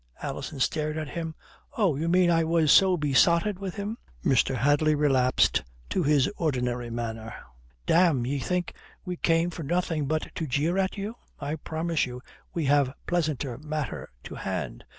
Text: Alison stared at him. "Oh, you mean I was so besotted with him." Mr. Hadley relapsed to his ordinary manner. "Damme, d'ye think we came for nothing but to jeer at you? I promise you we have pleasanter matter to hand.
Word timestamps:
Alison 0.23 0.59
stared 0.59 0.97
at 0.97 1.09
him. 1.09 1.35
"Oh, 1.77 1.95
you 1.95 2.07
mean 2.09 2.31
I 2.31 2.43
was 2.43 2.71
so 2.71 2.97
besotted 2.97 3.59
with 3.59 3.75
him." 3.75 3.99
Mr. 4.25 4.55
Hadley 4.55 4.95
relapsed 4.95 5.61
to 5.91 6.01
his 6.01 6.27
ordinary 6.37 6.89
manner. 6.89 7.35
"Damme, 7.85 8.23
d'ye 8.23 8.39
think 8.39 8.73
we 9.05 9.15
came 9.15 9.51
for 9.51 9.61
nothing 9.61 10.07
but 10.07 10.33
to 10.33 10.47
jeer 10.47 10.79
at 10.79 10.97
you? 10.97 11.17
I 11.39 11.53
promise 11.55 12.07
you 12.07 12.23
we 12.51 12.65
have 12.65 12.95
pleasanter 13.05 13.59
matter 13.59 14.09
to 14.23 14.33
hand. 14.33 14.85